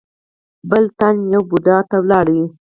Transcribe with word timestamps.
بل 0.69 0.83
تن 0.99 1.15
يوه 1.33 1.45
بوډا 1.49 1.77
ته 1.89 1.95
ولاړ 2.03 2.25
و. 2.33 2.37